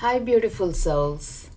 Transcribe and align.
Hi, 0.00 0.18
beautiful 0.18 0.72
souls. 0.72 1.50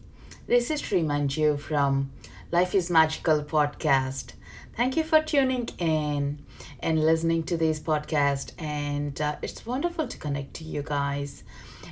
This 0.48 0.70
is 0.70 0.82
Sri 0.82 1.02
Manju 1.02 1.58
from 1.58 2.12
Life 2.52 2.76
is 2.76 2.92
Magical 2.92 3.42
podcast. 3.42 4.34
Thank 4.76 4.98
you 4.98 5.06
for 5.06 5.22
tuning 5.22 5.70
in 5.78 6.44
and 6.82 7.06
listening 7.06 7.44
to 7.44 7.56
this 7.56 7.80
podcast. 7.80 8.52
And 8.62 9.22
uh, 9.22 9.38
it's 9.42 9.66
wonderful 9.66 10.10
to 10.10 10.18
connect 10.18 10.56
to 10.56 10.66
you 10.66 10.82
guys 10.82 11.46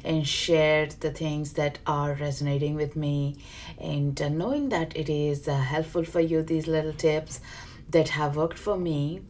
and 0.03 0.27
share 0.27 0.87
the 0.87 1.11
things 1.11 1.53
that 1.53 1.79
are 1.87 2.15
resonating 2.15 2.75
with 2.75 2.97
me 2.97 3.37
and 3.79 4.21
uh, 4.21 4.27
knowing 4.27 4.67
that 4.69 4.93
it 4.93 5.07
is 5.07 5.47
uh, 5.47 5.55
helpful 5.55 6.03
for 6.03 6.19
you, 6.19 6.43
these 6.43 6.67
little 6.67 6.91
tips 6.91 7.39
that 7.91 8.09
have 8.09 8.35
worked 8.35 8.59
for 8.59 8.75
me 8.77 9.21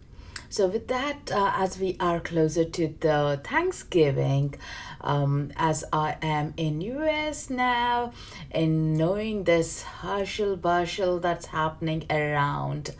so 0.51 0.67
with 0.67 0.89
that, 0.89 1.31
uh, 1.31 1.53
as 1.55 1.79
we 1.79 1.95
are 1.97 2.19
closer 2.19 2.65
to 2.65 2.93
the 2.99 3.39
Thanksgiving, 3.41 4.55
um, 4.99 5.53
as 5.55 5.85
I 5.93 6.17
am 6.21 6.53
in 6.57 6.81
US 6.81 7.49
now, 7.49 8.11
and 8.51 8.97
knowing 8.97 9.45
this 9.45 9.81
hustle 9.83 10.57
bustle 10.57 11.19
that's 11.19 11.45
happening 11.47 12.03
around, 12.09 12.93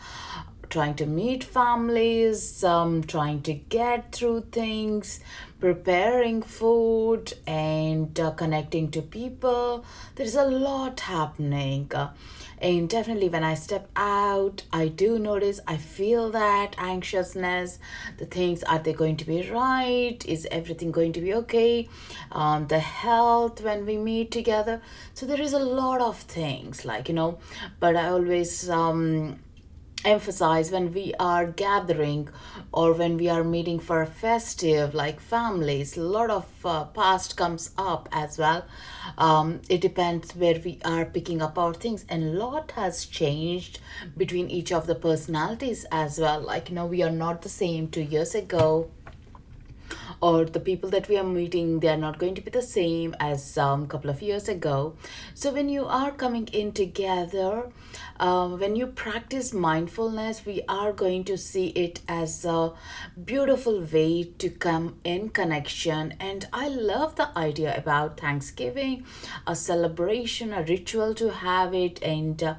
trying 0.72 0.94
to 0.94 1.04
meet 1.04 1.44
families, 1.44 2.64
um, 2.64 3.04
trying 3.04 3.42
to 3.42 3.52
get 3.52 4.10
through 4.10 4.40
things, 4.50 5.20
preparing 5.60 6.40
food, 6.40 7.34
and 7.46 8.18
uh, 8.18 8.30
connecting 8.30 8.90
to 8.90 9.02
people. 9.02 9.84
There's 10.14 10.34
a 10.34 10.46
lot 10.46 11.00
happening. 11.00 11.92
Uh, 11.94 12.12
and 12.58 12.88
definitely 12.88 13.28
when 13.28 13.42
i 13.42 13.54
step 13.54 13.88
out 13.96 14.62
i 14.72 14.86
do 14.86 15.18
notice 15.18 15.58
i 15.66 15.76
feel 15.76 16.30
that 16.30 16.76
anxiousness 16.78 17.80
the 18.18 18.24
things 18.24 18.62
are 18.62 18.78
they 18.78 18.92
going 18.92 19.16
to 19.16 19.26
be 19.26 19.50
right 19.50 20.24
is 20.26 20.46
everything 20.52 20.92
going 20.92 21.12
to 21.12 21.20
be 21.20 21.34
okay 21.34 21.88
um, 22.30 22.68
the 22.68 22.78
health 22.78 23.60
when 23.62 23.84
we 23.84 23.96
meet 23.96 24.30
together 24.30 24.80
so 25.12 25.26
there 25.26 25.40
is 25.40 25.52
a 25.52 25.58
lot 25.58 26.00
of 26.00 26.16
things 26.20 26.84
like 26.84 27.08
you 27.08 27.14
know 27.14 27.36
but 27.80 27.96
i 27.96 28.06
always 28.06 28.70
um 28.70 29.36
emphasize 30.04 30.70
when 30.70 30.92
we 30.92 31.14
are 31.18 31.46
gathering 31.46 32.28
or 32.72 32.92
when 32.92 33.16
we 33.16 33.28
are 33.28 33.44
meeting 33.44 33.78
for 33.78 34.02
a 34.02 34.06
festive 34.06 34.94
like 34.94 35.20
families 35.20 35.96
a 35.96 36.02
lot 36.02 36.30
of 36.30 36.46
uh, 36.64 36.84
past 36.86 37.36
comes 37.36 37.70
up 37.76 38.08
as 38.12 38.38
well. 38.38 38.64
Um, 39.18 39.60
it 39.68 39.80
depends 39.80 40.34
where 40.34 40.60
we 40.64 40.78
are 40.84 41.04
picking 41.04 41.42
up 41.42 41.58
our 41.58 41.74
things. 41.74 42.04
And 42.08 42.22
a 42.24 42.38
lot 42.38 42.72
has 42.72 43.06
changed 43.06 43.80
between 44.16 44.50
each 44.50 44.72
of 44.72 44.86
the 44.86 44.94
personalities 44.94 45.86
as 45.90 46.18
well. 46.18 46.40
Like 46.40 46.68
you 46.68 46.74
know 46.74 46.86
we 46.86 47.02
are 47.02 47.10
not 47.10 47.42
the 47.42 47.48
same 47.48 47.88
two 47.88 48.02
years 48.02 48.34
ago 48.34 48.90
or 50.22 50.44
the 50.44 50.60
people 50.60 50.88
that 50.88 51.08
we 51.08 51.18
are 51.18 51.24
meeting 51.24 51.80
they 51.80 51.88
are 51.88 51.96
not 51.96 52.18
going 52.18 52.34
to 52.34 52.40
be 52.40 52.50
the 52.50 52.62
same 52.62 53.14
as 53.18 53.56
a 53.56 53.62
um, 53.62 53.86
couple 53.86 54.08
of 54.08 54.22
years 54.22 54.48
ago. 54.48 54.94
So 55.34 55.52
when 55.52 55.68
you 55.68 55.84
are 55.84 56.12
coming 56.12 56.46
in 56.52 56.72
together 56.72 57.70
uh, 58.20 58.48
when 58.50 58.76
you 58.76 58.86
practice 58.86 59.52
mindfulness 59.52 60.46
we 60.46 60.62
are 60.68 60.92
going 60.92 61.24
to 61.24 61.36
see 61.36 61.66
it 61.86 62.00
as 62.08 62.44
a 62.44 62.72
beautiful 63.24 63.80
way 63.80 64.22
to 64.38 64.48
come 64.48 64.96
in 65.04 65.28
connection. 65.30 66.14
And 66.20 66.48
i 66.52 66.68
love 66.68 67.16
the 67.16 67.36
idea 67.36 67.76
about 67.76 68.20
thanksgiving 68.20 69.04
a 69.46 69.56
celebration 69.56 70.52
a 70.52 70.62
ritual 70.62 71.14
to 71.14 71.30
have 71.30 71.74
it. 71.74 72.02
And 72.02 72.42
uh, 72.42 72.54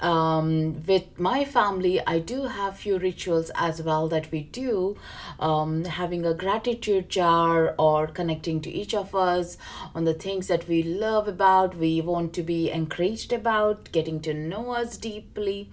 um, 0.00 0.82
with 0.86 1.18
my 1.18 1.44
family 1.44 2.00
i 2.06 2.18
do 2.18 2.44
have 2.44 2.76
few 2.76 2.98
rituals 2.98 3.50
as 3.54 3.82
well 3.82 4.08
that 4.08 4.30
we 4.30 4.42
do 4.42 4.96
um, 5.40 5.84
having 5.84 6.24
a 6.24 6.34
gratitude 6.34 7.08
jar 7.08 7.74
or 7.78 8.06
connecting 8.06 8.60
to 8.60 8.70
each 8.70 8.94
of 8.94 9.14
us 9.14 9.56
on 9.94 10.04
the 10.04 10.14
things 10.14 10.48
that 10.48 10.68
we 10.68 10.82
love 10.82 11.28
about 11.28 11.76
we 11.76 12.00
want 12.00 12.32
to 12.32 12.42
be 12.42 12.70
encouraged 12.70 13.32
about 13.32 13.90
getting 13.92 14.20
to 14.20 14.34
know 14.34 14.72
us 14.72 14.96
deeply. 14.96 15.70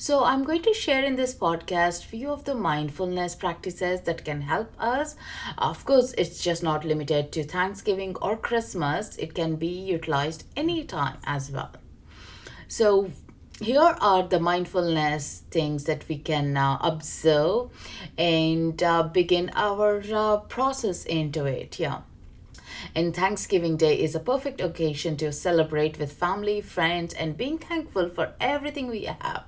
So 0.00 0.22
i'm 0.24 0.44
going 0.44 0.62
to 0.62 0.72
share 0.72 1.02
in 1.04 1.16
this 1.16 1.34
podcast 1.34 2.04
few 2.04 2.30
of 2.30 2.44
the 2.44 2.54
mindfulness 2.54 3.34
practices 3.34 4.02
that 4.02 4.24
can 4.24 4.42
help 4.42 4.72
us. 4.78 5.16
Of 5.56 5.84
course 5.84 6.14
it's 6.16 6.42
just 6.42 6.62
not 6.62 6.84
limited 6.84 7.32
to 7.32 7.42
thanksgiving 7.42 8.16
or 8.22 8.36
christmas. 8.36 9.16
It 9.16 9.34
can 9.34 9.56
be 9.56 9.66
utilized 9.66 10.44
anytime 10.56 11.18
as 11.24 11.50
well. 11.50 11.72
So 12.68 13.10
here 13.60 13.96
are 14.00 14.22
the 14.22 14.38
mindfulness 14.38 15.42
things 15.50 15.84
that 15.84 16.08
we 16.08 16.16
can 16.16 16.56
uh, 16.56 16.78
observe 16.80 17.70
and 18.16 18.82
uh, 18.82 19.02
begin 19.02 19.50
our 19.54 20.02
uh, 20.12 20.36
process 20.38 21.04
into 21.04 21.44
it 21.44 21.78
yeah 21.78 22.00
and 22.94 23.14
Thanksgiving 23.14 23.76
Day 23.76 24.00
is 24.00 24.14
a 24.14 24.20
perfect 24.20 24.60
occasion 24.60 25.16
to 25.16 25.32
celebrate 25.32 25.98
with 25.98 26.12
family, 26.12 26.60
friends, 26.60 27.12
and 27.14 27.36
being 27.36 27.58
thankful 27.58 28.08
for 28.08 28.34
everything 28.40 28.86
we 28.86 29.04
have. 29.04 29.44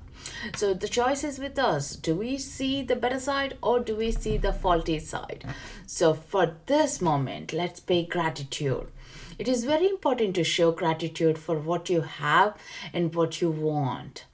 So 0.56 0.75
the 0.75 0.88
choice 0.88 1.25
is 1.25 1.38
with 1.38 1.59
us. 1.59 1.97
Do 1.97 2.15
we 2.15 2.38
see 2.38 2.82
the 2.82 2.97
better 2.97 3.21
side 3.21 3.56
or 3.62 3.81
do 3.81 3.97
we 3.97 4.10
see 4.10 4.37
the 4.37 4.53
faulty 4.53 4.98
side? 4.98 5.44
So 5.87 6.15
for 6.15 6.56
this 6.66 7.00
moment, 7.00 7.53
let's 7.53 7.81
pay 7.81 8.04
gratitude. 8.04 8.88
It 9.41 9.49
is 9.49 9.65
very 9.65 9.89
important 9.89 10.34
to 10.34 10.45
show 10.45 10.71
gratitude 10.71 11.39
for 11.39 11.59
what 11.59 11.89
you 11.89 12.03
have 12.03 12.59
and 12.93 13.15
what 13.15 13.41
you 13.41 13.51
want. 13.51 14.27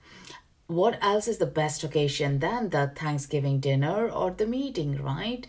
What 0.67 0.99
else 1.01 1.29
is 1.29 1.39
the 1.39 1.47
best 1.47 1.85
occasion 1.85 2.41
than 2.41 2.71
the 2.71 2.89
Thanksgiving 2.89 3.61
dinner 3.61 4.11
or 4.11 4.33
the 4.33 4.49
meeting, 4.49 5.01
right? 5.01 5.47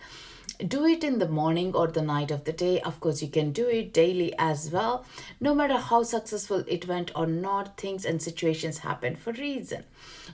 Do 0.66 0.85
it 0.85 1.03
in 1.03 1.19
the 1.19 1.28
morning 1.28 1.73
or 1.75 1.88
the 1.88 2.01
night 2.01 2.31
of 2.31 2.45
the 2.45 2.51
day. 2.51 2.81
Of 2.81 3.00
course, 3.00 3.22
you 3.22 3.28
can 3.28 3.51
do 3.51 3.68
it 3.68 3.94
daily 3.94 4.34
as 4.40 4.72
well. 4.72 5.06
No 5.40 5.53
matter 5.53 5.78
how 5.78 6.03
successful 6.03 6.63
it 6.68 6.88
went 6.88 7.12
or 7.16 7.28
not, 7.28 7.78
things 7.78 8.06
and 8.06 8.22
situations 8.22 8.79
happen 8.79 9.16
for 9.16 9.34
reason. 9.34 9.84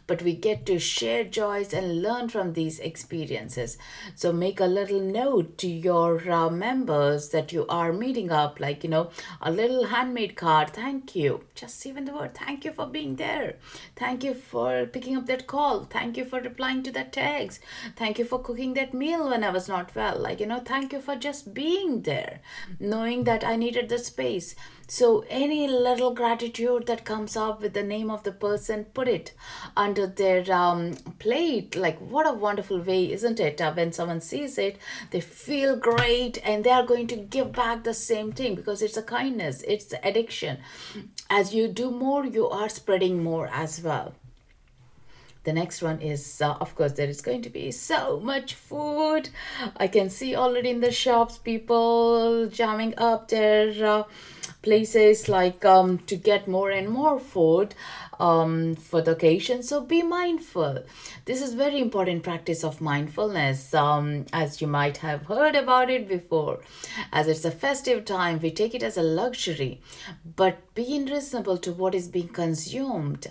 But 0.08 0.22
we 0.22 0.34
get 0.34 0.66
to 0.68 0.80
share 0.80 1.24
joys 1.24 1.74
and 1.74 2.02
learn 2.02 2.30
from 2.30 2.54
these 2.54 2.80
experiences. 2.80 3.78
So 4.16 4.32
make 4.32 4.60
a 4.60 4.66
little 4.66 5.02
note 5.02 5.58
to 5.60 5.68
your 5.68 6.30
uh, 6.32 6.50
members 6.50 7.30
that 7.30 7.52
you 7.52 7.66
are 7.68 7.92
meeting 7.92 8.32
up, 8.32 8.60
like, 8.60 8.84
you 8.84 8.90
know, 8.90 9.12
a 9.42 9.52
little 9.52 9.86
handmade 9.86 10.36
card. 10.36 10.70
Thank 10.72 11.16
you. 11.16 11.44
Just 11.56 11.86
even 11.86 12.06
the 12.06 12.14
word 12.14 12.34
thank 12.36 12.66
you 12.66 12.72
for 12.72 12.86
being 12.86 13.18
there. 13.18 13.56
Thank 13.96 14.24
you 14.24 14.34
for 14.34 14.86
picking 14.86 15.18
up 15.18 15.26
that 15.28 15.48
call. 15.48 15.84
Thank 15.86 16.18
you 16.18 16.26
for 16.26 16.40
replying 16.40 16.84
to 16.84 16.92
that 16.92 17.14
text. 17.14 17.60
Thank 17.96 18.20
you 18.20 18.26
for 18.26 18.40
cooking 18.40 18.74
that 18.74 18.94
meal 18.94 19.30
when 19.30 19.44
I 19.44 19.50
was 19.50 19.68
not 19.68 19.94
well 19.96 20.13
well 20.14 20.22
like 20.22 20.40
you 20.40 20.46
know 20.46 20.60
thank 20.60 20.94
you 20.94 21.02
for 21.02 21.16
just 21.16 21.54
being 21.54 22.02
there 22.04 22.40
knowing 22.80 23.24
that 23.24 23.44
i 23.44 23.56
needed 23.56 23.90
the 23.90 23.98
space. 23.98 24.56
So 24.88 25.24
any 25.30 25.68
little 25.68 26.14
gratitude 26.14 26.88
that 26.88 27.06
comes 27.06 27.38
up 27.38 27.62
with 27.62 27.74
the 27.74 27.84
name 27.84 28.12
of 28.12 28.24
the 28.24 28.32
person 28.32 28.84
put 28.94 29.08
it 29.08 29.34
under 29.78 30.06
their 30.06 30.44
um, 30.54 30.96
plate. 31.20 31.76
Like 31.76 31.98
what 32.00 32.28
a 32.28 32.34
wonderful 32.34 32.82
way 32.82 33.12
isn't 33.12 33.40
it? 33.40 33.62
Uh, 33.62 33.72
when 33.74 33.94
someone 33.94 34.22
sees 34.22 34.58
it 34.58 34.78
they 35.12 35.22
feel 35.22 35.78
great 35.78 36.38
and 36.44 36.64
they 36.64 36.70
are 36.70 36.86
going 36.86 37.08
to 37.08 37.16
give 37.16 37.54
back 37.54 37.84
the 37.84 37.94
same 37.94 38.34
thing 38.34 38.56
because 38.56 38.82
it's 38.82 38.98
a 38.98 39.04
kindness 39.04 39.64
it's 39.68 39.94
addiction. 40.04 40.58
As 41.30 41.54
you 41.54 41.68
do 41.68 41.90
more 41.90 42.26
you 42.26 42.48
are 42.50 42.70
spreading 42.70 43.24
more 43.24 43.48
as 43.52 43.82
well 43.82 44.14
the 45.44 45.54
next 45.54 45.82
one 45.82 46.02
is 46.02 46.42
uh, 46.42 46.54
of 46.62 46.76
course 46.76 46.94
there 46.94 47.08
is 47.10 47.22
going 47.22 47.42
to 47.42 47.50
be 47.50 47.72
so 47.72 48.20
much 48.20 48.54
food. 48.54 49.30
I 49.78 49.88
can 49.88 50.10
see 50.10 50.36
already 50.36 50.70
in 50.70 50.80
the 50.80 50.92
shops 50.92 51.38
people 51.38 52.48
jamming 52.48 52.94
up 52.98 53.28
their 53.28 53.70
uh, 53.86 54.04
places 54.64 55.30
like 55.30 55.64
um, 55.66 56.00
to 56.00 56.16
get 56.16 56.48
more 56.48 56.72
and 56.72 56.90
more 56.90 57.20
food 57.20 57.76
um, 58.20 58.76
for 58.76 59.02
the 59.02 59.12
occasion 59.12 59.62
so 59.62 59.82
be 59.82 60.02
mindful 60.02 60.84
this 61.26 61.42
is 61.42 61.54
very 61.54 61.80
important 61.80 62.24
practice 62.24 62.64
of 62.64 62.82
mindfulness 62.82 63.74
um, 63.74 64.26
as 64.34 64.62
you 64.62 64.68
might 64.68 64.98
have 64.98 65.26
heard 65.26 65.56
about 65.56 65.90
it 65.90 66.08
before 66.08 66.60
as 67.12 67.28
it's 67.28 67.46
a 67.46 67.52
festive 67.52 68.06
time 68.06 68.40
we 68.40 68.50
take 68.50 68.74
it 68.74 68.84
as 68.84 68.98
a 68.98 69.04
luxury 69.04 69.82
but 70.36 70.74
being 70.74 71.06
reasonable 71.06 71.58
to 71.58 71.72
what 71.72 71.94
is 71.94 72.08
being 72.08 72.30
consumed 72.30 73.28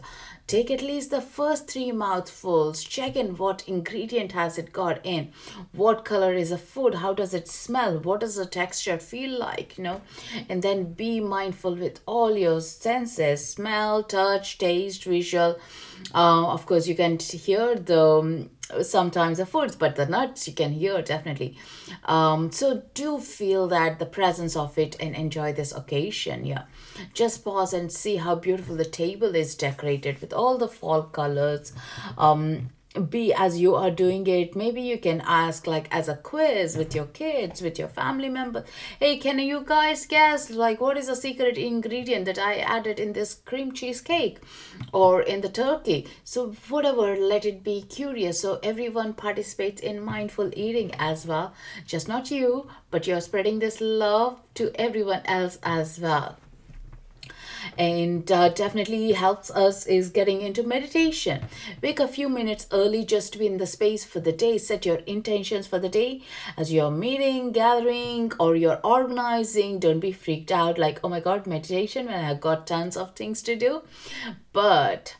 Take 0.53 0.71
at 0.71 0.83
least 0.83 1.11
the 1.11 1.23
first 1.23 1.71
three 1.71 1.93
mouthfuls. 1.93 2.85
Check 2.85 3.17
in 3.17 3.37
what 3.37 3.67
ingredient 3.67 4.33
has 4.33 4.59
it 4.59 4.71
got 4.71 5.01
in. 5.03 5.33
What 5.73 6.05
color 6.05 6.35
is 6.35 6.51
the 6.51 6.59
food? 6.59 6.97
How 6.97 7.15
does 7.15 7.33
it 7.33 7.49
smell? 7.49 7.99
What 7.99 8.21
does 8.21 8.35
the 8.35 8.45
texture 8.45 8.99
feel 8.99 9.39
like? 9.39 9.79
You 9.79 9.85
know, 9.85 10.03
and 10.51 10.63
then 10.63 10.93
be 10.93 11.21
mindful 11.23 11.75
with 11.77 12.01
all 12.07 12.37
your 12.37 12.61
senses: 12.61 13.49
smell, 13.49 14.03
touch, 14.03 14.59
taste, 14.59 15.05
visual. 15.05 15.59
Uh, 16.15 16.49
of 16.49 16.67
course, 16.67 16.87
you 16.87 16.95
can 16.95 17.19
hear 17.19 17.77
the 17.77 18.03
um, 18.03 18.51
sometimes 18.83 19.39
the 19.39 19.47
foods 19.47 19.77
but 19.77 19.97
the 19.97 20.07
nuts 20.07 20.49
you 20.49 20.55
can 20.55 20.73
hear 20.73 21.03
definitely. 21.03 21.57
Um, 22.05 22.51
so 22.51 22.83
do 22.95 23.19
feel 23.19 23.69
that 23.69 23.99
the 23.99 24.07
presence 24.07 24.57
of 24.57 24.79
it 24.79 24.97
and 25.01 25.15
enjoy 25.15 25.53
this 25.53 25.73
occasion 25.73 26.47
yeah. 26.47 26.63
Just 27.13 27.45
pause 27.45 27.73
and 27.73 27.91
see 27.93 28.17
how 28.17 28.35
beautiful 28.35 28.77
the 28.77 28.85
table 28.85 29.35
is 29.35 29.55
decorated 29.55 30.21
with 30.21 30.33
all 30.33 30.59
the 30.59 30.69
fall 30.69 31.03
colors. 31.03 31.73
Um, 32.17 32.71
be 33.09 33.33
as 33.33 33.59
you 33.59 33.75
are 33.75 33.91
doing 33.91 34.27
it. 34.27 34.55
Maybe 34.55 34.83
you 34.83 34.99
can 34.99 35.23
ask 35.25 35.67
like 35.67 35.89
as 35.91 36.09
a 36.09 36.17
quiz 36.17 36.77
with 36.77 36.95
your 36.95 37.07
kids 37.07 37.63
with 37.63 37.79
your 37.79 37.89
family 37.89 38.29
members. 38.29 38.69
Hey 39.01 39.17
can 39.17 39.39
you 39.39 39.63
guys 39.65 40.07
guess 40.07 40.51
like 40.51 40.81
what 40.81 40.99
is 40.99 41.07
the 41.07 41.17
secret 41.17 41.57
ingredient 41.57 42.27
that 42.27 42.39
i 42.39 42.57
added 42.57 43.01
in 43.01 43.13
this 43.13 43.35
cream 43.35 43.73
cheesecake 43.73 44.39
or 44.93 45.23
in 45.23 45.41
the 45.41 45.49
turkey? 45.49 46.07
So 46.25 46.53
whatever 46.69 47.17
let 47.17 47.47
it 47.47 47.65
be 47.65 47.83
curious. 47.83 48.41
So 48.41 48.61
everyone 48.63 49.15
participates 49.15 49.81
in 49.81 50.01
mindful 50.01 50.51
eating 50.55 50.95
as 50.99 51.27
well. 51.27 51.55
Just 51.87 52.09
not 52.09 52.31
you 52.31 52.69
but 52.91 53.07
you're 53.07 53.21
spreading 53.21 53.59
this 53.59 53.81
love 53.81 54.39
to 54.55 54.71
everyone 54.75 55.23
else 55.25 55.59
as 55.63 55.99
well 55.99 56.37
and 57.79 58.31
uh, 58.31 58.49
definitely 58.49 59.13
helps 59.13 59.51
us 59.51 59.87
is 59.87 60.11
getting 60.11 60.41
into 60.43 60.63
meditation. 60.63 61.45
Wake 61.83 62.01
a 62.01 62.09
few 62.09 62.29
minutes 62.29 62.67
early 62.73 63.05
just 63.05 63.33
to 63.33 63.39
be 63.39 63.47
in 63.47 63.59
the 63.59 63.67
space 63.67 64.05
for 64.05 64.21
the 64.21 64.33
day. 64.33 64.59
Set 64.59 64.87
your 64.87 64.99
intentions 65.07 65.67
for 65.67 65.79
the 65.79 65.89
day. 65.89 66.23
As 66.57 66.73
you're 66.73 66.91
meeting 66.91 67.53
gathering 67.53 68.33
or 68.39 68.57
you're 68.57 68.81
organizing 68.85 69.79
don't 69.79 70.01
be 70.01 70.13
freaked 70.13 70.53
out 70.53 70.79
like 70.79 71.01
oh 71.03 71.09
my 71.09 71.21
god 71.21 71.47
meditation 71.47 72.07
when 72.07 72.25
i've 72.25 72.41
got 72.41 72.67
tons 72.67 72.97
of 72.97 73.15
things 73.15 73.43
to 73.43 73.57
do. 73.57 73.83
But 74.53 75.17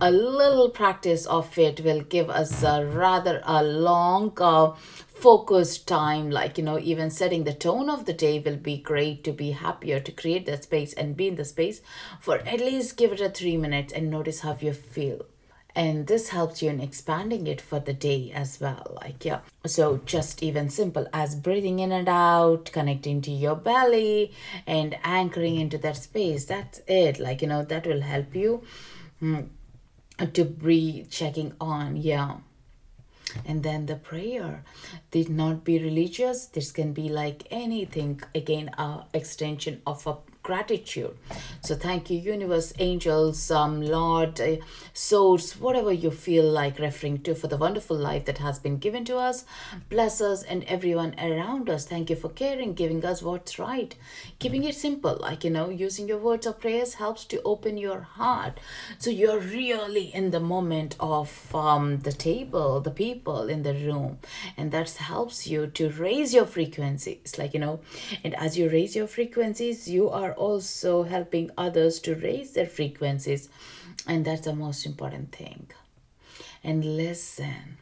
a 0.00 0.10
little 0.10 0.68
practice 0.68 1.26
of 1.26 1.58
it 1.58 1.80
will 1.80 2.02
give 2.02 2.28
us 2.28 2.62
a 2.62 2.84
rather 2.84 3.40
a 3.44 3.62
long 3.62 4.32
uh, 4.40 4.72
focused 5.18 5.88
time 5.88 6.30
like 6.30 6.58
you 6.58 6.64
know 6.64 6.78
even 6.78 7.10
setting 7.10 7.44
the 7.44 7.54
tone 7.54 7.88
of 7.88 8.04
the 8.04 8.12
day 8.12 8.38
will 8.38 8.56
be 8.56 8.76
great 8.76 9.24
to 9.24 9.32
be 9.32 9.52
happier 9.52 9.98
to 9.98 10.12
create 10.12 10.44
that 10.44 10.64
space 10.64 10.92
and 10.92 11.16
be 11.16 11.28
in 11.28 11.36
the 11.36 11.44
space 11.44 11.80
for 12.20 12.38
at 12.40 12.60
least 12.60 12.98
give 12.98 13.12
it 13.12 13.20
a 13.20 13.30
3 13.30 13.56
minutes 13.56 13.92
and 13.94 14.10
notice 14.10 14.40
how 14.40 14.56
you 14.60 14.72
feel. 14.72 15.24
And 15.74 16.06
this 16.06 16.30
helps 16.30 16.62
you 16.62 16.70
in 16.70 16.80
expanding 16.80 17.46
it 17.46 17.60
for 17.60 17.80
the 17.80 17.92
day 17.92 18.30
as 18.34 18.60
well 18.60 18.98
like 19.02 19.24
yeah. 19.24 19.40
So 19.64 20.00
just 20.04 20.42
even 20.42 20.68
simple 20.70 21.06
as 21.12 21.34
breathing 21.34 21.78
in 21.78 21.92
and 21.92 22.08
out 22.08 22.70
connecting 22.72 23.22
to 23.22 23.30
your 23.30 23.56
belly 23.56 24.32
and 24.66 24.98
anchoring 25.02 25.56
into 25.56 25.78
that 25.78 25.96
space 25.96 26.44
that's 26.44 26.80
it 26.86 27.18
like 27.18 27.40
you 27.42 27.48
know 27.48 27.64
that 27.64 27.86
will 27.86 28.02
help 28.02 28.34
you 28.34 28.62
mm, 29.22 29.48
to 30.32 30.44
breathe 30.44 31.10
checking 31.10 31.54
on 31.60 31.96
yeah 31.96 32.36
and 33.44 33.62
then 33.62 33.86
the 33.86 33.96
prayer. 33.96 34.64
Did 35.10 35.28
not 35.28 35.64
be 35.64 35.78
religious. 35.78 36.46
This 36.46 36.72
can 36.72 36.92
be 36.92 37.08
like 37.08 37.46
anything. 37.50 38.20
Again 38.34 38.70
a 38.78 39.04
extension 39.12 39.82
of 39.86 40.06
a 40.06 40.16
gratitude. 40.46 41.16
So 41.60 41.74
thank 41.74 42.08
you, 42.08 42.18
universe, 42.18 42.72
angels, 42.78 43.50
um, 43.50 43.82
Lord, 43.82 44.40
uh, 44.40 44.58
source, 44.92 45.58
whatever 45.58 45.92
you 45.92 46.12
feel 46.12 46.48
like 46.48 46.78
referring 46.78 47.22
to 47.22 47.34
for 47.34 47.48
the 47.48 47.56
wonderful 47.56 47.96
life 47.96 48.26
that 48.26 48.38
has 48.38 48.60
been 48.60 48.78
given 48.78 49.04
to 49.06 49.16
us. 49.16 49.44
Bless 49.90 50.20
us 50.20 50.44
and 50.44 50.62
everyone 50.64 51.16
around 51.18 51.68
us. 51.68 51.84
Thank 51.84 52.10
you 52.10 52.14
for 52.14 52.28
caring, 52.28 52.74
giving 52.74 53.04
us 53.04 53.22
what's 53.22 53.58
right, 53.58 53.96
keeping 54.38 54.62
it 54.62 54.76
simple. 54.76 55.16
Like 55.20 55.42
you 55.42 55.50
know, 55.50 55.68
using 55.68 56.06
your 56.06 56.18
words 56.18 56.46
or 56.46 56.52
prayers 56.52 56.94
helps 56.94 57.24
to 57.24 57.42
open 57.42 57.76
your 57.76 58.02
heart, 58.02 58.60
so 58.98 59.10
you're 59.10 59.40
really 59.40 60.14
in 60.14 60.30
the 60.30 60.38
moment 60.38 60.94
of 61.00 61.52
um, 61.56 61.98
the 62.00 62.12
table, 62.12 62.80
the 62.80 62.92
people 62.92 63.48
in 63.48 63.64
the 63.64 63.74
room, 63.74 64.18
and 64.56 64.70
that 64.70 64.90
helps 64.90 65.48
you 65.48 65.66
to 65.66 65.90
raise 65.90 66.32
your 66.32 66.46
frequencies. 66.46 67.36
Like 67.36 67.52
you 67.52 67.58
know, 67.58 67.80
and 68.22 68.32
as 68.36 68.56
you 68.56 68.70
raise 68.70 68.94
your 68.94 69.08
frequencies, 69.08 69.88
you 69.88 70.08
are 70.08 70.35
also 70.36 71.02
helping 71.02 71.50
others 71.56 71.98
to 72.00 72.14
raise 72.14 72.52
their 72.52 72.66
frequencies. 72.66 73.48
And 74.06 74.24
that's 74.24 74.42
the 74.42 74.54
most 74.54 74.86
important 74.86 75.32
thing. 75.32 75.68
And 76.62 76.96
listen 76.96 77.78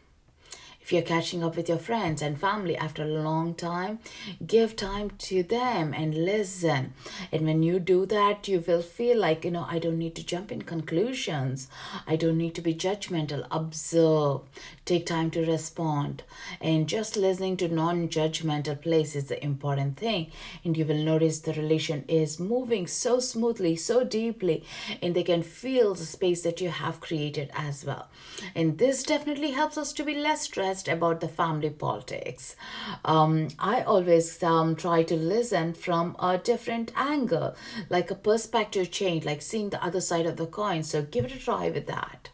if 0.85 0.93
you're 0.93 1.01
catching 1.01 1.43
up 1.43 1.57
with 1.57 1.71
your 1.71 1.79
friends 1.79 2.21
and 2.21 2.39
family 2.39 2.77
after 2.77 3.03
a 3.03 3.07
long 3.07 3.55
time, 3.55 4.01
give 4.47 4.77
time 4.77 5.09
to 5.17 5.43
them 5.43 5.95
and 5.95 6.15
listen. 6.15 6.93
And 7.33 7.47
when 7.47 7.63
you 7.63 7.79
do 7.79 8.05
that, 8.05 8.47
you 8.49 8.63
will 8.67 8.83
feel 8.83 9.19
like, 9.19 9.47
you 9.47 9.51
know, 9.51 9.67
I 9.67 9.79
don't 9.79 9.97
need 9.99 10.15
to 10.17 10.27
jump 10.27 10.53
in 10.53 10.61
conclusions. 10.61 11.69
I 12.07 12.17
don't 12.17 12.37
need 12.37 12.55
to 12.57 12.61
be 12.61 12.75
judgmental. 12.75 13.47
Observe. 13.51 14.43
Take 14.85 15.07
time 15.07 15.31
to 15.31 15.47
respond. 15.47 16.23
And 16.61 16.87
just 16.87 17.17
listening 17.17 17.57
to 17.59 17.69
non 17.69 18.11
judgmental 18.11 18.79
place 18.79 19.17
is 19.17 19.29
the 19.29 19.43
important 19.43 19.97
thing. 19.97 20.33
And 20.65 20.77
you 20.77 20.85
will 20.85 21.03
notice 21.03 21.39
the 21.39 21.55
relation 21.55 22.05
is 22.09 22.39
moving 22.39 22.87
so 22.87 23.21
smoothly, 23.21 23.75
so 23.77 24.05
deeply, 24.05 24.65
and 25.01 25.15
they 25.15 25.23
can 25.23 25.43
feel 25.43 25.95
the 25.95 26.05
space 26.05 26.43
that 26.43 26.61
you 26.61 26.69
have 26.69 27.01
created 27.01 27.51
as 27.55 27.87
well. 27.87 28.09
And 28.55 28.77
this 28.77 29.03
definitely 29.03 29.53
helps 29.53 29.79
us 29.79 29.95
to 29.95 30.05
be 30.05 30.15
less 30.15 30.43
stressed 30.43 30.74
about 30.89 31.21
the 31.21 31.29
family 31.29 31.71
politics. 31.71 32.57
Um, 33.05 33.49
I 33.59 33.83
always 33.83 34.43
um, 34.43 34.77
try 34.77 35.03
to 35.05 35.17
listen 35.17 35.75
from 35.75 36.17
a 36.19 36.39
different 36.39 36.93
angle, 36.97 37.55
like 37.89 38.11
a 38.11 38.15
perspective 38.15 38.91
change, 38.91 39.25
like 39.25 39.43
seeing 39.43 39.71
the 39.71 39.85
other 39.85 40.01
side 40.01 40.27
of 40.27 40.37
the 40.37 40.47
coin. 40.47 40.83
So 40.83 41.03
give 41.03 41.25
it 41.25 41.35
a 41.35 41.39
try 41.39 41.71
with 41.71 41.87
that. 41.87 42.31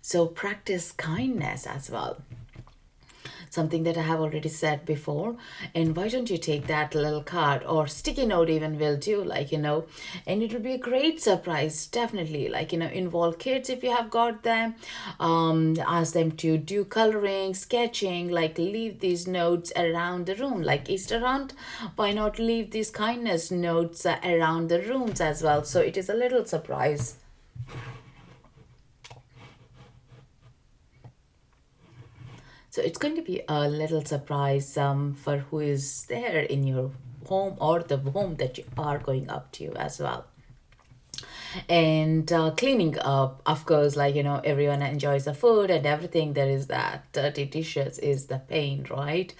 So 0.00 0.26
practice 0.26 0.92
kindness 0.92 1.66
as 1.66 1.90
well 1.90 2.22
something 3.52 3.82
that 3.82 3.98
I 3.98 4.02
have 4.02 4.20
already 4.20 4.48
said 4.48 4.86
before. 4.86 5.36
And 5.74 5.94
why 5.94 6.08
don't 6.08 6.30
you 6.30 6.38
take 6.38 6.66
that 6.68 6.94
little 6.94 7.22
card 7.22 7.62
or 7.64 7.86
sticky 7.86 8.26
note 8.26 8.48
even 8.48 8.78
will 8.78 8.96
do, 8.96 9.22
like, 9.22 9.52
you 9.52 9.58
know, 9.58 9.84
and 10.26 10.42
it 10.42 10.52
will 10.52 10.60
be 10.60 10.72
a 10.72 10.78
great 10.78 11.20
surprise, 11.20 11.86
definitely. 11.86 12.48
Like, 12.48 12.72
you 12.72 12.78
know, 12.78 12.86
involve 12.88 13.38
kids 13.38 13.68
if 13.68 13.84
you 13.84 13.94
have 13.94 14.10
got 14.10 14.42
them, 14.42 14.74
um, 15.20 15.76
ask 15.86 16.14
them 16.14 16.32
to 16.32 16.56
do 16.56 16.84
coloring, 16.84 17.54
sketching, 17.54 18.30
like 18.30 18.56
leave 18.58 19.00
these 19.00 19.26
notes 19.26 19.70
around 19.76 20.26
the 20.26 20.36
room, 20.36 20.62
like 20.62 20.88
Easter 20.88 21.20
hunt. 21.20 21.52
Why 21.96 22.12
not 22.12 22.38
leave 22.38 22.70
these 22.70 22.90
kindness 22.90 23.50
notes 23.50 24.06
around 24.06 24.68
the 24.68 24.80
rooms 24.80 25.20
as 25.20 25.42
well? 25.42 25.64
So 25.64 25.80
it 25.80 25.96
is 25.96 26.08
a 26.08 26.14
little 26.14 26.44
surprise. 26.46 27.16
So 32.72 32.80
it's 32.80 32.96
going 32.96 33.16
to 33.16 33.22
be 33.22 33.42
a 33.48 33.68
little 33.68 34.02
surprise 34.02 34.78
um, 34.78 35.12
for 35.12 35.36
who 35.36 35.58
is 35.58 36.06
there 36.06 36.40
in 36.40 36.66
your 36.66 36.90
home 37.26 37.58
or 37.60 37.82
the 37.82 37.98
home 37.98 38.36
that 38.36 38.56
you 38.56 38.64
are 38.78 38.96
going 38.98 39.28
up 39.28 39.52
to 39.52 39.74
as 39.76 40.00
well 40.00 40.24
and 41.68 42.32
uh, 42.32 42.50
cleaning 42.52 42.98
up 42.98 43.42
of 43.46 43.64
course 43.66 43.96
like 43.96 44.14
you 44.14 44.22
know 44.22 44.40
everyone 44.44 44.82
enjoys 44.82 45.24
the 45.24 45.34
food 45.34 45.70
and 45.70 45.86
everything. 45.86 46.32
There 46.32 46.48
is 46.48 46.66
that 46.68 47.10
dirty 47.12 47.44
dishes 47.44 47.98
is 47.98 48.26
the 48.26 48.38
pain 48.38 48.86
right? 48.90 49.34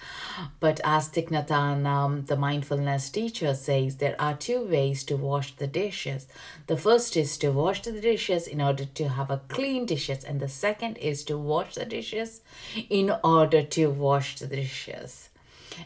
But 0.59 0.79
as 0.83 1.09
Thich 1.09 1.29
Nhat 1.29 1.47
Hanh, 1.47 1.85
um, 1.85 2.25
the 2.25 2.35
mindfulness 2.35 3.09
teacher 3.09 3.53
says 3.53 3.97
there 3.97 4.19
are 4.19 4.35
two 4.35 4.63
ways 4.65 5.03
to 5.05 5.15
wash 5.17 5.55
the 5.55 5.67
dishes. 5.67 6.27
The 6.67 6.77
first 6.77 7.17
is 7.17 7.37
to 7.39 7.51
wash 7.51 7.81
the 7.81 7.91
dishes 7.91 8.47
in 8.47 8.61
order 8.61 8.85
to 8.85 9.09
have 9.09 9.29
a 9.29 9.41
clean 9.47 9.85
dishes 9.85 10.23
and 10.23 10.39
the 10.39 10.49
second 10.49 10.97
is 10.97 11.23
to 11.25 11.37
wash 11.37 11.75
the 11.75 11.85
dishes 11.85 12.41
in 12.89 13.13
order 13.23 13.63
to 13.63 13.87
wash 13.89 14.39
the 14.39 14.47
dishes 14.47 15.29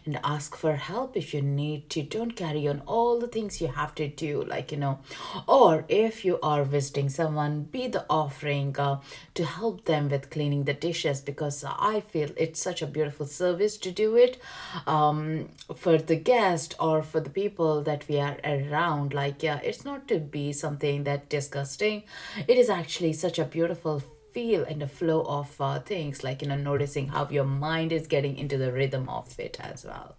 and 0.06 0.20
ask 0.24 0.56
for 0.56 0.76
help 0.76 1.16
if 1.16 1.34
you 1.34 1.42
need 1.42 1.90
to. 1.92 2.04
Don't 2.04 2.36
carry 2.36 2.68
on 2.68 2.82
all 2.86 3.20
the 3.20 3.28
things 3.28 3.62
you 3.62 3.68
have 3.68 3.96
to 3.96 4.08
do, 4.08 4.44
like, 4.44 4.72
you 4.72 4.78
know, 4.78 5.00
or 5.48 5.86
if 5.88 6.24
you 6.26 6.40
are 6.42 6.64
visiting 6.64 7.10
someone, 7.10 7.64
be 7.64 7.88
the 7.88 8.06
offering 8.10 8.76
uh, 8.78 9.00
to 9.34 9.46
help 9.46 9.86
them 9.86 10.10
with 10.10 10.30
cleaning 10.30 10.64
the 10.64 10.74
dishes 10.74 11.22
because 11.22 11.64
I 11.68 12.02
feel 12.02 12.30
it's 12.38 12.62
such 12.62 12.82
a 12.82 12.88
beautiful 12.88 13.26
service 13.26 13.78
to 13.78 13.92
do 13.92 14.16
it 14.16 14.40
um, 14.86 15.50
for 15.76 15.98
the 15.98 16.16
guest 16.16 16.76
or 16.80 17.04
for 17.04 17.20
the 17.20 17.30
people 17.30 17.82
that 17.84 18.08
we 18.08 18.20
are 18.20 18.38
around. 18.44 19.14
Like, 19.14 19.44
yeah, 19.44 19.60
it's 19.64 19.86
not 19.86 20.08
to 20.10 20.20
be 20.20 20.54
something 20.54 21.04
that 21.04 21.30
disgusting, 21.30 22.04
it 22.48 22.58
is 22.58 22.70
actually 22.70 23.14
such 23.14 23.40
a 23.40 23.46
beautiful 23.46 24.02
feel 24.38 24.64
and 24.64 24.80
the 24.80 24.88
flow 24.88 25.22
of 25.24 25.60
uh, 25.60 25.80
things 25.80 26.24
like 26.24 26.44
you 26.44 26.48
know 26.48 26.56
noticing 26.56 27.08
how 27.08 27.28
your 27.28 27.44
mind 27.44 27.92
is 27.92 28.06
getting 28.16 28.38
into 28.38 28.56
the 28.56 28.72
rhythm 28.72 29.10
of 29.10 29.40
it 29.40 29.58
as 29.60 29.84
well. 29.84 30.16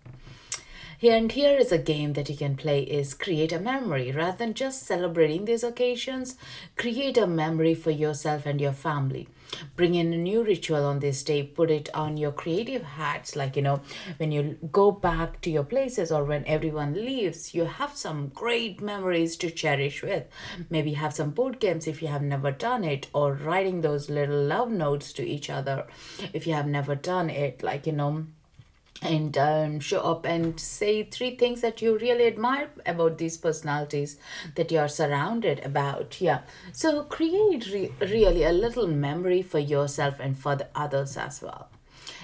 Here 0.98 1.16
and 1.16 1.30
here 1.30 1.56
is 1.56 1.70
a 1.70 1.78
game 1.78 2.14
that 2.14 2.28
you 2.28 2.36
can 2.36 2.56
play 2.56 2.80
is 2.82 3.14
create 3.14 3.52
a 3.52 3.60
memory. 3.60 4.10
Rather 4.10 4.36
than 4.36 4.54
just 4.54 4.82
celebrating 4.82 5.44
these 5.44 5.62
occasions 5.62 6.34
create 6.76 7.16
a 7.16 7.28
memory 7.28 7.74
for 7.76 7.92
yourself 7.92 8.44
and 8.44 8.60
your 8.60 8.72
family 8.72 9.28
bring 9.76 9.94
in 9.94 10.12
a 10.12 10.16
new 10.16 10.42
ritual 10.44 10.84
on 10.84 11.00
this 11.00 11.22
day. 11.22 11.42
Put 11.42 11.70
it 11.70 11.88
on 11.94 12.16
your 12.16 12.32
creative 12.32 12.82
hats. 12.82 13.36
Like 13.36 13.56
you 13.56 13.62
know 13.62 13.80
when 14.18 14.32
you 14.32 14.58
go 14.72 14.90
back 14.90 15.40
to 15.42 15.50
your 15.50 15.64
places 15.64 16.12
or 16.12 16.24
when 16.24 16.44
everyone 16.46 16.94
leaves 16.94 17.54
you 17.54 17.64
have 17.64 17.96
some 17.96 18.28
great 18.28 18.80
memories 18.80 19.36
to 19.38 19.50
cherish 19.50 20.02
with. 20.02 20.24
Maybe 20.70 20.94
have 20.94 21.14
some 21.14 21.30
board 21.30 21.60
games 21.60 21.86
if 21.86 22.02
you 22.02 22.08
have 22.08 22.22
never 22.22 22.50
done 22.50 22.84
it 22.84 23.08
or 23.12 23.32
writing 23.34 23.80
those 23.80 24.10
little 24.10 24.42
love 24.42 24.70
notes 24.70 25.12
to 25.14 25.26
each 25.26 25.50
other 25.50 25.86
if 26.32 26.46
you 26.46 26.54
have 26.54 26.66
never 26.66 26.94
done 26.94 27.30
it. 27.30 27.62
Like 27.62 27.86
you 27.86 27.92
know 27.92 28.26
and 29.02 29.38
um, 29.38 29.80
show 29.80 30.00
up 30.00 30.24
and 30.26 30.58
say 30.58 31.04
three 31.04 31.36
things 31.36 31.60
that 31.60 31.80
you 31.80 31.96
really 31.98 32.26
admire 32.26 32.68
about 32.84 33.18
these 33.18 33.36
personalities 33.36 34.16
that 34.56 34.72
you 34.72 34.78
are 34.78 34.88
surrounded 34.88 35.60
about 35.64 36.20
yeah. 36.20 36.40
So 36.72 37.04
create 37.04 37.70
re- 37.72 37.92
really 38.00 38.42
a 38.42 38.52
little 38.52 38.88
memory 38.88 39.42
for 39.42 39.58
yourself 39.58 40.18
and 40.18 40.36
for 40.36 40.56
the 40.56 40.68
others 40.74 41.16
as 41.16 41.40
well. 41.40 41.68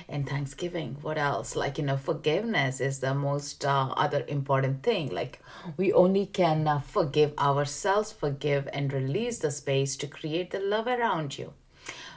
And 0.08 0.28
thanksgiving 0.28 0.96
what 1.00 1.16
else? 1.16 1.54
Like 1.54 1.78
you 1.78 1.84
know 1.84 1.96
forgiveness 1.96 2.80
is 2.80 2.98
the 2.98 3.14
most 3.14 3.64
uh, 3.64 3.94
other 3.96 4.24
important 4.26 4.82
thing. 4.82 5.10
Like 5.10 5.40
we 5.76 5.92
only 5.92 6.26
can 6.26 6.66
uh, 6.66 6.80
forgive 6.80 7.38
ourselves 7.38 8.10
forgive 8.12 8.68
and 8.72 8.92
release 8.92 9.38
the 9.38 9.50
space 9.52 9.96
to 9.96 10.08
create 10.08 10.50
the 10.50 10.60
love 10.60 10.88
around 10.88 11.38
you. 11.38 11.52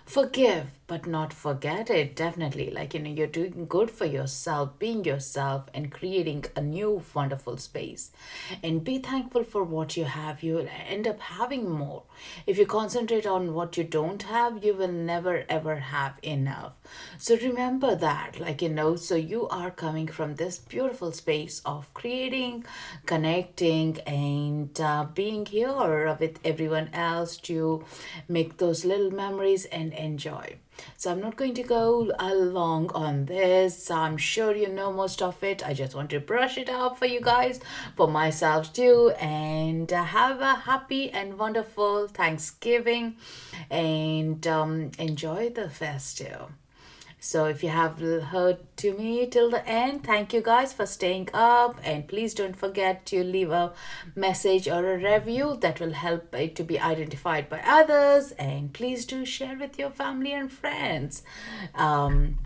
Forgive 0.06 0.77
but 0.88 1.06
not 1.06 1.34
forget 1.34 1.90
it 1.90 2.16
definitely. 2.16 2.72
Like 2.72 2.94
you 2.94 3.02
know 3.02 3.12
you're 3.12 3.28
doing 3.28 3.66
good 3.68 3.92
for 3.92 4.06
yourself 4.06 4.80
being 4.80 5.04
yourself 5.04 5.66
and 5.74 5.92
creating 5.92 6.46
a 6.56 6.62
new 6.62 7.04
wonderful 7.14 7.58
space. 7.58 8.12
And 8.64 8.84
be 8.84 9.00
thankful 9.00 9.44
for 9.44 9.64
what 9.64 9.98
you 9.98 10.06
have. 10.06 10.42
You 10.42 10.56
will 10.56 10.70
end 10.88 11.08
up 11.08 11.20
having 11.20 11.70
more. 11.70 12.04
If 12.46 12.58
you 12.58 12.66
concentrate 12.66 13.28
on 13.28 13.54
what 13.54 13.78
you 13.78 13.84
don't 13.84 14.24
have 14.24 14.64
you 14.64 14.74
will 14.74 14.92
never 14.92 15.44
ever 15.50 15.76
have 15.76 16.14
enough. 16.24 16.74
So 17.18 17.36
remember 17.36 17.96
that 17.96 18.40
like 18.40 18.62
you 18.62 18.70
know 18.70 18.96
so 18.96 19.16
you 19.16 19.48
are 19.50 19.72
coming 19.72 20.08
from 20.08 20.36
this 20.36 20.58
beautiful 20.58 21.12
space 21.12 21.62
of 21.66 21.94
creating 21.94 22.66
connecting 23.06 24.00
and 24.08 24.80
uh, 24.80 25.06
being 25.14 25.46
here 25.46 26.16
with 26.20 26.40
everyone 26.46 26.90
else 26.94 27.38
to 27.38 27.84
make 28.28 28.58
those 28.58 28.86
little 28.86 29.12
memories 29.12 29.66
and 29.66 29.94
enjoy 29.94 30.56
so 30.96 31.12
I'm 31.12 31.22
not 31.22 31.36
going 31.36 31.54
to 31.56 31.64
go 31.64 32.12
along 32.20 32.92
on 32.94 33.26
this. 33.26 33.90
I'm 33.92 34.18
sure 34.18 34.56
you 34.56 34.70
know 34.70 34.92
most 34.92 35.22
of 35.22 35.44
it. 35.44 35.68
I 35.68 35.74
just 35.74 35.96
want 35.96 36.10
to 36.12 36.20
brush 36.20 36.58
it 36.58 36.70
up 36.70 36.98
for 36.98 37.06
you 37.06 37.22
guys, 37.22 37.60
for 37.96 38.08
myself 38.08 38.74
too, 38.74 39.12
and 39.20 39.92
uh, 39.92 40.04
have 40.04 40.42
a 40.42 40.56
happy 40.56 41.12
and 41.12 41.38
wonderful 41.38 42.08
Thanksgiving 42.08 43.18
and 43.70 44.46
um, 44.48 44.92
enjoy 44.98 45.50
the 45.50 45.70
festive. 45.70 46.50
So 47.20 47.46
if 47.46 47.64
you 47.64 47.70
have 47.70 48.00
heard 48.00 48.60
to 48.78 48.94
me 48.94 49.26
till 49.26 49.50
the 49.50 49.68
end, 49.68 50.04
thank 50.04 50.34
you 50.34 50.42
guys 50.42 50.72
for 50.72 50.86
staying 50.86 51.30
up 51.34 51.80
and 51.84 52.08
please 52.08 52.34
don't 52.34 52.56
forget 52.56 53.06
to 53.08 53.24
leave 53.24 53.50
a 53.50 53.74
message 54.16 54.68
or 54.68 54.94
a 54.94 54.98
review 54.98 55.58
that 55.62 55.80
will 55.80 55.94
help 55.94 56.34
it 56.36 56.56
to 56.58 56.64
be 56.64 56.80
identified 56.80 57.50
by 57.50 57.62
others 57.66 58.32
and 58.34 58.72
please 58.72 59.06
do 59.06 59.26
share 59.26 59.58
with 59.58 59.80
your 59.80 59.90
family 59.90 60.32
and 60.32 60.52
friends. 60.52 61.24
Um, 61.74 62.38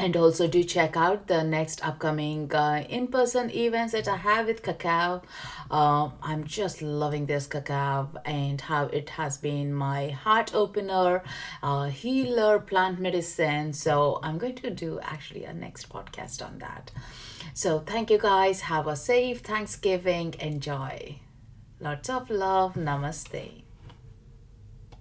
and 0.00 0.16
also 0.16 0.48
do 0.48 0.64
check 0.64 0.96
out 0.96 1.26
the 1.26 1.44
next 1.44 1.84
upcoming 1.86 2.52
uh, 2.54 2.84
in-person 2.88 3.50
events 3.50 3.92
that 3.92 4.08
i 4.08 4.16
have 4.16 4.46
with 4.46 4.62
cacao 4.62 5.22
uh, 5.70 6.08
i'm 6.22 6.42
just 6.44 6.82
loving 6.82 7.26
this 7.26 7.46
cacao 7.46 8.08
and 8.24 8.62
how 8.62 8.84
it 8.86 9.10
has 9.10 9.38
been 9.38 9.72
my 9.72 10.08
heart 10.08 10.54
opener 10.54 11.22
uh, 11.62 11.84
healer 11.84 12.58
plant 12.58 12.98
medicine. 12.98 13.72
So 13.72 14.20
i'm 14.22 14.38
going 14.38 14.56
to 14.56 14.70
do 14.70 15.00
actually 15.02 15.44
a 15.44 15.52
next 15.52 15.88
podcast 15.88 16.44
on 16.44 16.58
that. 16.58 16.90
So 17.54 17.80
thank 17.80 18.10
you 18.10 18.18
guys. 18.18 18.62
Have 18.62 18.86
a 18.86 18.96
safe 18.96 19.40
thanksgiving. 19.40 20.34
Enjoy. 20.38 21.16
Lots 21.80 22.08
of 22.08 22.30
love. 22.30 22.74
Namaste 22.74 23.69